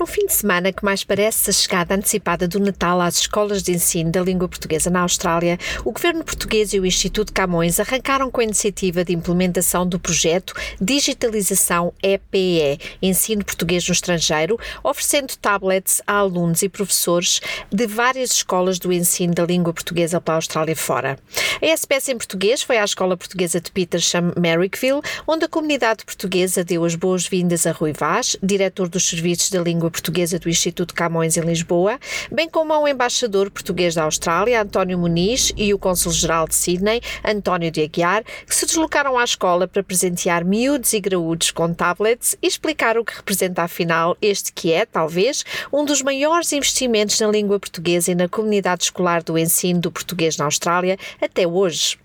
[0.00, 3.72] No fim de semana que mais parece a chegada antecipada do Natal às escolas de
[3.72, 8.40] ensino da língua portuguesa na Austrália, o Governo Português e o Instituto Camões arrancaram com
[8.40, 16.14] a iniciativa de implementação do projeto Digitalização EPE, Ensino Português no Estrangeiro, oferecendo tablets a
[16.14, 21.18] alunos e professores de várias escolas do ensino da língua portuguesa pela Austrália fora.
[21.60, 26.64] A SPS em português foi à Escola Portuguesa de Petersham, Merrickville, onde a comunidade portuguesa
[26.64, 31.36] deu as boas-vindas a Rui Vaz, diretor dos Serviços da Língua Portuguesa do Instituto Camões
[31.36, 31.98] em Lisboa,
[32.30, 37.70] bem como ao embaixador português da Austrália, António Muniz, e o cônsul-geral de Sydney, António
[37.70, 42.46] de Aguiar, que se deslocaram à escola para presentear miúdos e graúdos com tablets e
[42.46, 47.58] explicar o que representa afinal este que é, talvez, um dos maiores investimentos na língua
[47.58, 51.98] portuguesa e na comunidade escolar do ensino do português na Austrália até hoje.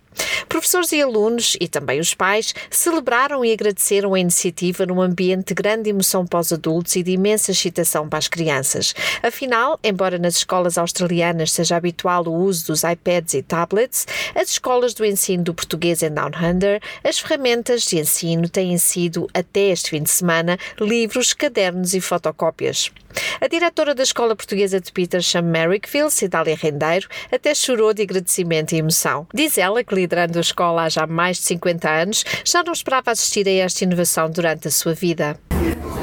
[0.47, 5.53] Professores e alunos, e também os pais, celebraram e agradeceram a iniciativa num ambiente de
[5.53, 8.93] grande emoção para os adultos e de imensa excitação para as crianças.
[9.21, 14.93] Afinal, embora nas escolas australianas seja habitual o uso dos iPads e tablets, as escolas
[14.93, 19.89] do ensino do português em Down Under, as ferramentas de ensino têm sido, até este
[19.89, 22.91] fim de semana, livros, cadernos e fotocópias.
[23.41, 28.77] A diretora da Escola Portuguesa de Petersham, Merrickville, Cidália Rendeiro, até chorou de agradecimento e
[28.77, 29.27] emoção.
[29.33, 33.11] Diz ela que, liderando a escola há já mais de 50 anos, já não esperava
[33.11, 35.39] assistir a esta inovação durante a sua vida.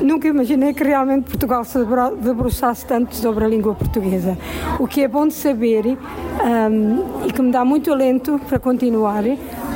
[0.03, 1.79] Nunca imaginei que realmente Portugal se
[2.21, 4.37] debruçasse tanto sobre a língua portuguesa.
[4.81, 9.23] O que é bom de saber um, e que me dá muito alento para continuar,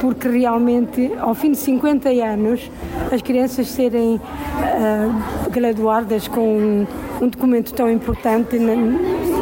[0.00, 2.70] porque realmente, ao fim de 50 anos,
[3.12, 6.86] as crianças serem uh, graduadas com um,
[7.20, 8.74] um documento tão importante na,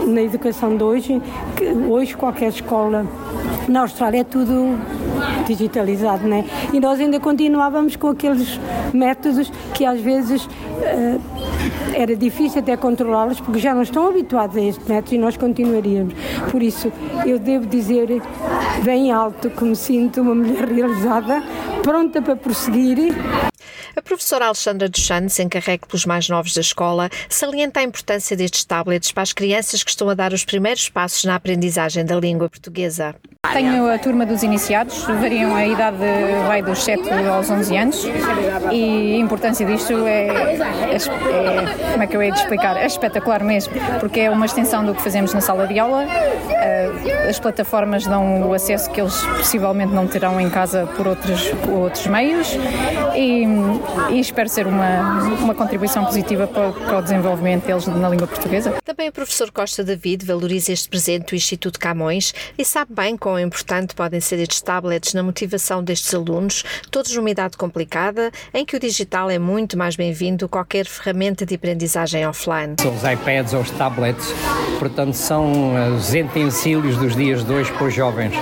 [0.07, 1.23] na educação de hoje,
[1.57, 3.07] que hoje qualquer escola
[3.69, 4.79] na Austrália é tudo
[5.47, 6.45] digitalizado, né?
[6.73, 8.59] E nós ainda continuávamos com aqueles
[8.93, 11.21] métodos que às vezes uh,
[11.95, 16.15] era difícil até controlá-los porque já não estão habituados a este método e nós continuaríamos.
[16.51, 16.93] Por isso,
[17.25, 18.23] eu devo dizer
[18.83, 21.43] bem alto que me sinto uma mulher realizada,
[21.83, 23.15] pronta para prosseguir.
[23.97, 28.65] A professora Alexandra dos Santos, encarregue pelos mais novos da escola, salienta a importância destes
[28.65, 32.49] tablets para as crianças que estão a dar os primeiros passos na aprendizagem da língua
[32.49, 33.15] portuguesa.
[33.53, 35.99] Tenho a turma dos iniciados, variam a idade
[36.47, 38.05] vai dos 7 aos 11 anos
[38.73, 42.77] e a importância disto é, é, é, como é que eu de explicar?
[42.77, 46.05] É espetacular mesmo, porque é uma extensão do que fazemos na sala de aula,
[46.51, 51.49] eh, as plataformas dão o acesso que eles possivelmente não terão em casa por outros,
[51.63, 52.49] por outros meios
[53.15, 53.45] e,
[54.11, 58.75] e, espero ser uma, uma contribuição positiva para, para o desenvolvimento deles na língua portuguesa.
[58.85, 63.39] Também o professor Costa David valoriza este presente do Instituto Camões e sabe bem quão
[63.39, 68.77] importante podem ser estes tablets na motivação destes alunos, todos numa idade complicada, em que
[68.77, 72.77] o digital é muito mais bem-vindo qualquer ferramenta de aprendizagem offline.
[72.81, 74.33] São os iPads ou os tablets,
[74.79, 78.35] portanto, são os utensílios dos dias de hoje para os jovens.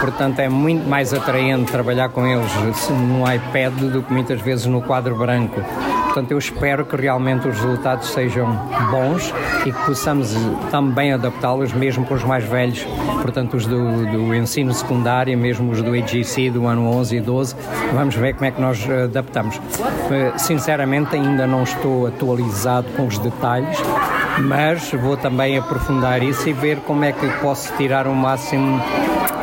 [0.00, 2.50] Portanto, é muito mais atraente trabalhar com eles
[2.88, 5.60] no iPad do que muitas vezes no quadro branco.
[6.04, 8.48] Portanto, eu espero que realmente os resultados sejam
[8.90, 9.32] bons
[9.64, 10.34] e que possamos
[10.68, 12.84] também adaptá-los mesmo para os mais velhos,
[13.22, 17.56] portanto, os do, do ensino secundário, mesmo os do AGC do ano 11 e 12.
[17.94, 19.60] Vamos ver como é que nós adaptamos.
[20.10, 23.78] Eh, sinceramente, ainda não estou atualizado com os detalhes,
[24.40, 28.82] mas vou também aprofundar isso e ver como é que posso tirar o máximo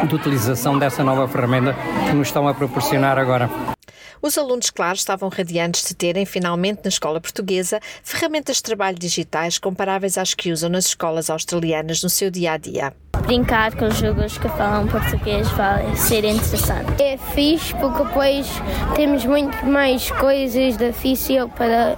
[0.06, 1.76] de utilização dessa nova ferramenta
[2.10, 3.77] que nos estão a proporcionar agora.
[4.28, 9.58] Os alunos, claro, estavam radiantes de terem, finalmente, na escola portuguesa, ferramentas de trabalho digitais
[9.58, 12.94] comparáveis às que usam nas escolas australianas no seu dia a dia.
[13.26, 17.02] Brincar com os jogos que falam português vai ser interessante.
[17.02, 18.48] É fixe porque depois
[18.96, 21.96] temos muito mais coisas difíceis para,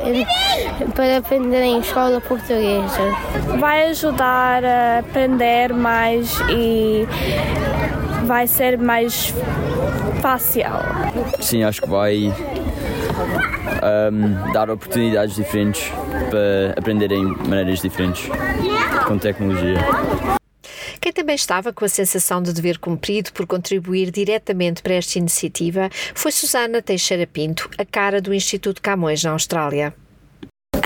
[0.93, 3.57] para aprender em escola portuguesa.
[3.59, 7.07] Vai ajudar a aprender mais e
[8.27, 9.33] vai ser mais
[10.21, 10.63] fácil.
[11.39, 12.33] Sim, acho que vai
[14.11, 15.91] um, dar oportunidades diferentes
[16.29, 18.29] para aprenderem maneiras diferentes
[19.07, 19.77] com tecnologia.
[20.99, 25.89] Quem também estava com a sensação de dever cumprido por contribuir diretamente para esta iniciativa
[26.13, 29.93] foi Susana Teixeira Pinto, a cara do Instituto Camões na Austrália.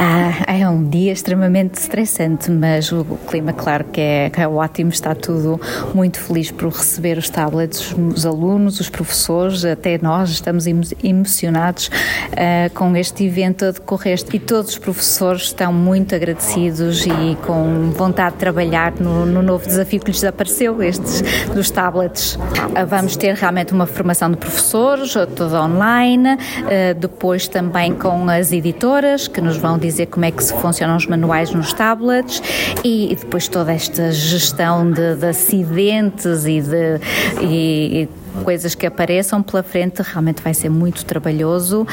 [0.05, 5.13] Ah, é um dia extremamente estressante, mas o clima, claro que é, é ótimo, está
[5.13, 5.61] tudo
[5.93, 10.65] muito feliz por receber os tablets, os alunos, os professores, até nós estamos
[11.03, 17.37] emocionados uh, com este evento a decorrer e todos os professores estão muito agradecidos e
[17.45, 21.21] com vontade de trabalhar no, no novo desafio que lhes apareceu, estes
[21.53, 22.35] dos tablets.
[22.35, 28.51] Uh, vamos ter realmente uma formação de professores, toda online, uh, depois também com as
[28.51, 32.41] editoras que nos vão dizer como é que se funcionam os manuais nos tablets
[32.83, 36.99] e, e depois toda esta gestão de, de acidentes e de
[37.41, 38.09] e, e
[38.43, 41.87] coisas que apareçam pela frente realmente vai ser muito trabalhoso, uh,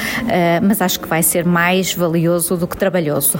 [0.62, 3.38] mas acho que vai ser mais valioso do que trabalhoso.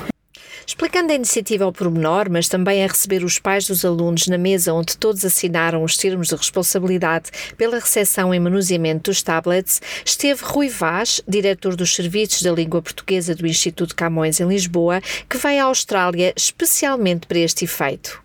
[0.71, 4.73] Explicando a iniciativa ao pormenor, mas também a receber os pais dos alunos na mesa
[4.73, 10.69] onde todos assinaram os termos de responsabilidade pela recepção e manuseamento dos tablets, esteve Rui
[10.69, 15.65] Vaz, diretor dos Serviços da Língua Portuguesa do Instituto Camões em Lisboa, que vai à
[15.65, 18.23] Austrália especialmente para este efeito.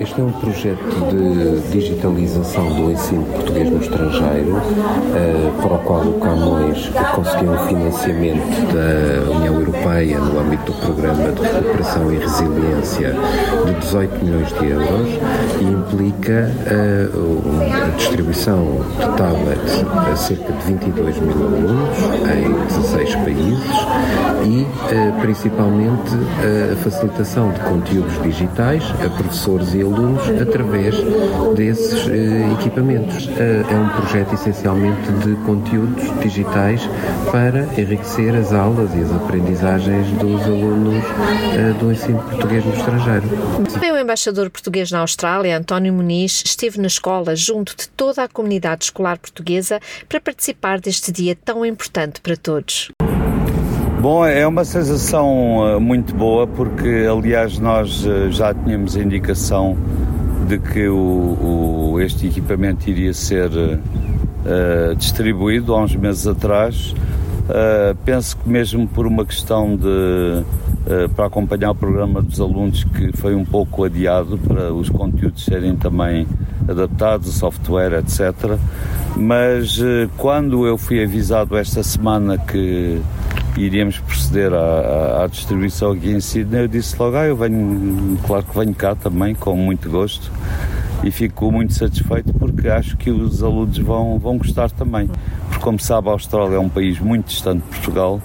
[0.00, 0.78] Este é um projeto
[1.10, 7.58] de digitalização do ensino português no estrangeiro, uh, para o qual o Camões conseguiu um
[7.66, 13.16] financiamento da União Europeia no âmbito do Programa de Recuperação e Resiliência
[13.66, 15.08] de 18 milhões de euros
[15.60, 21.98] e implica uh, a distribuição de tablets a cerca de 22 mil alunos
[22.36, 23.70] em 16 países
[24.44, 26.14] e uh, principalmente
[26.72, 30.94] a facilitação de conteúdos digitais a professores e alunos através
[31.54, 33.26] desses uh, equipamentos.
[33.26, 36.88] Uh, é um projeto essencialmente de conteúdos digitais
[37.30, 43.28] para enriquecer as aulas e as aprendizagens dos alunos uh, do ensino português no estrangeiro.
[43.72, 48.28] Também o embaixador português na Austrália, António Muniz, esteve na escola junto de toda a
[48.28, 49.78] comunidade escolar portuguesa
[50.08, 52.90] para participar deste dia tão importante para todos.
[54.00, 59.76] Bom, é uma sensação eh, muito boa porque, aliás, nós eh, já tínhamos a indicação
[60.46, 66.94] de que o, o este equipamento iria ser uh, distribuído há uns meses atrás.
[67.48, 72.84] Uh, penso que mesmo por uma questão de uh, para acompanhar o programa dos alunos
[72.84, 76.24] que foi um pouco adiado para os conteúdos serem também
[76.68, 78.56] adaptados, o software, etc.
[79.16, 79.80] Mas
[80.16, 83.02] quando eu fui avisado esta semana que
[83.58, 88.44] iríamos proceder à, à, distribuição aqui em Sydney, eu disse logo, ah, eu venho, claro
[88.44, 90.30] que venho cá também, com muito gosto
[91.02, 95.08] e fico muito satisfeito porque acho que os alunos vão, vão gostar também.
[95.48, 98.20] Porque, como sabe, a Austrália é um país muito distante de Portugal.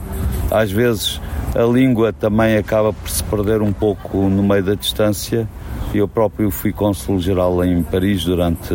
[0.50, 1.22] Às vezes
[1.56, 5.48] a língua também acaba por se perder um pouco no meio da distância.
[5.94, 8.74] Eu próprio fui cônsul-geral em Paris durante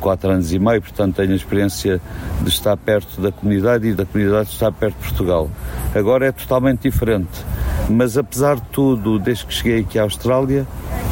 [0.00, 2.00] quatro anos e meio, portanto tenho a experiência
[2.42, 5.50] de estar perto da comunidade e da comunidade de estar perto de Portugal.
[5.94, 7.44] Agora é totalmente diferente,
[7.88, 10.66] mas apesar de tudo, desde que cheguei aqui à Austrália,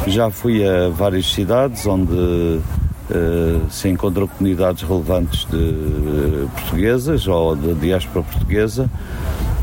[0.07, 2.61] já fui a várias cidades onde uh,
[3.69, 8.89] se encontram comunidades relevantes de uh, portuguesas ou da diáspora portuguesa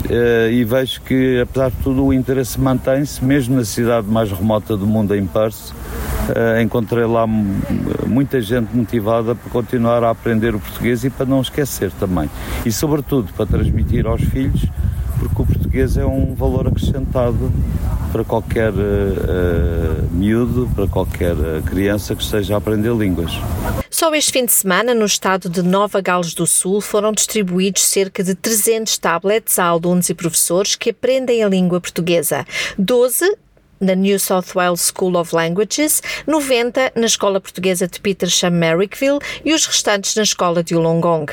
[0.04, 4.76] uh, e vejo que, apesar de tudo, o interesse mantém-se, mesmo na cidade mais remota
[4.76, 5.72] do mundo, em Perth.
[6.28, 11.40] Uh, encontrei lá muita gente motivada para continuar a aprender o português e para não
[11.40, 12.28] esquecer também.
[12.64, 14.64] E, sobretudo, para transmitir aos filhos,
[15.18, 17.52] porque o português é um valor acrescentado
[18.12, 21.34] para qualquer uh, miúdo, para qualquer
[21.64, 23.32] criança que esteja a aprender línguas.
[23.90, 28.22] Só este fim de semana, no estado de Nova Gales do Sul, foram distribuídos cerca
[28.22, 32.44] de 300 tablets a alunos e professores que aprendem a língua portuguesa.
[32.78, 33.36] 12
[33.80, 39.52] na New South Wales School of Languages, 90 na Escola Portuguesa de Petersham Merrickville e
[39.52, 41.26] os restantes na Escola de Wollongong.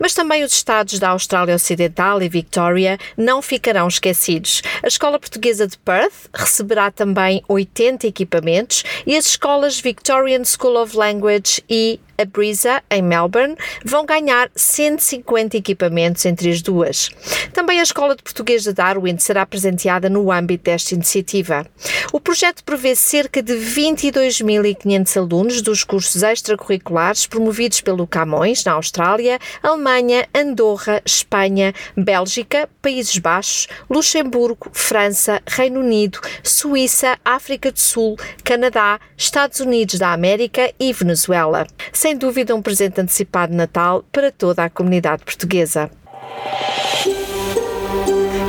[0.00, 4.62] Mas também os estados da Austrália Ocidental e Victoria não ficarão esquecidos.
[4.82, 10.96] A Escola Portuguesa de Perth receberá também 80 equipamentos e as escolas Victorian School of
[10.96, 17.10] Language e a Brisa, em Melbourne, vão ganhar 150 equipamentos entre as duas.
[17.52, 21.64] Também a Escola de Português de Darwin será presenteada no âmbito desta iniciativa.
[22.12, 29.38] O projeto prevê cerca de 22.500 alunos dos cursos extracurriculares promovidos pelo Camões, na Austrália,
[29.62, 38.98] Alemanha, Andorra, Espanha, Bélgica, Países Baixos, Luxemburgo, França, Reino Unido, Suíça, África do Sul, Canadá,
[39.16, 41.66] Estados Unidos da América e Venezuela.
[42.08, 45.90] Sem dúvida, um presente antecipado de Natal para toda a comunidade portuguesa.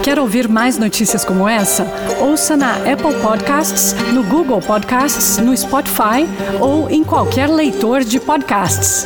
[0.01, 1.86] Quer ouvir mais notícias como essa?
[2.22, 6.24] Ouça na Apple Podcasts, no Google Podcasts, no Spotify
[6.62, 9.04] ou em qualquer leitor de podcasts.